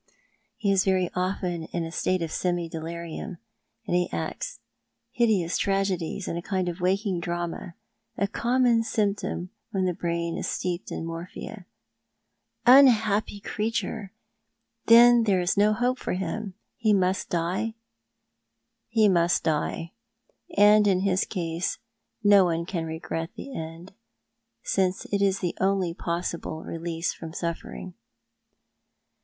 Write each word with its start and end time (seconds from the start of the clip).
He 0.57 0.71
is 0.71 0.83
very 0.83 1.11
often 1.13 1.65
in 1.65 1.83
a 1.83 1.91
state 1.91 2.23
of 2.23 2.31
semi 2.31 2.67
delirium, 2.67 3.37
and 3.85 4.09
acts 4.11 4.59
hideous 5.11 5.59
tragedies 5.59 6.27
in 6.27 6.35
a 6.37 6.41
kind 6.41 6.67
of 6.67 6.81
waking 6.81 7.19
dream— 7.19 7.53
a 8.23 8.27
common 8.27 8.81
symptom 8.81 9.51
when 9.69 9.85
the 9.85 9.93
brain 9.93 10.39
is 10.39 10.47
steeped 10.47 10.91
in 10.91 11.05
morphia."" 11.05 11.67
Unhappy 12.79 13.39
creature! 13.39 14.11
Then 14.87 15.25
there 15.25 15.39
is 15.39 15.55
no 15.55 15.71
hope 15.71 15.99
for 15.99 16.13
him? 16.13 16.55
He 16.77 16.93
must 16.93 17.29
die?"" 17.29 17.75
He 18.89 19.07
must 19.07 19.43
die. 19.43 19.91
And 20.57 20.87
in 20.87 21.01
his 21.01 21.25
case 21.25 21.77
no 22.23 22.45
one 22.45 22.65
can 22.65 22.85
regret 22.85 23.29
the 23.35 23.55
end, 23.55 23.93
since 24.63 25.05
it 25.13 25.21
is 25.21 25.41
the 25.41 25.55
only 25.61 25.93
possible 25.93 26.63
release 26.63 27.13
from 27.13 27.33
suffering." 27.33 27.93